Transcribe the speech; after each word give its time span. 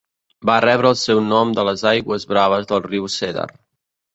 Va 0.49 0.53
rebre 0.63 0.89
el 0.91 0.95
seu 1.01 1.21
nom 1.27 1.51
de 1.59 1.65
les 1.69 1.83
aigües 1.91 2.27
braves 2.35 2.69
del 2.73 2.85
riu 2.89 3.07
Cedar. 3.19 3.49